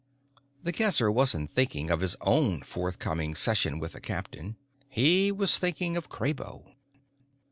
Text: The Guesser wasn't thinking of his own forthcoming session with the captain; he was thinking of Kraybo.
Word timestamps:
The 0.63 0.71
Guesser 0.71 1.11
wasn't 1.11 1.51
thinking 1.51 1.91
of 1.91 1.99
his 2.01 2.15
own 2.21 2.63
forthcoming 2.63 3.35
session 3.35 3.77
with 3.77 3.91
the 3.91 4.01
captain; 4.01 4.55
he 4.89 5.31
was 5.31 5.59
thinking 5.59 5.95
of 5.95 6.09
Kraybo. 6.09 6.65